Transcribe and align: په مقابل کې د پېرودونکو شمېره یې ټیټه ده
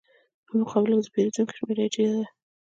په 0.45 0.51
مقابل 0.59 0.91
کې 0.95 1.01
د 1.05 1.07
پېرودونکو 1.13 1.55
شمېره 1.57 1.83
یې 1.85 1.91
ټیټه 1.93 2.11
ده 2.15 2.23